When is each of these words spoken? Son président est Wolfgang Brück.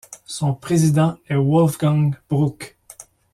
Son 0.25 0.55
président 0.55 1.19
est 1.29 1.35
Wolfgang 1.35 2.15
Brück. 2.27 2.75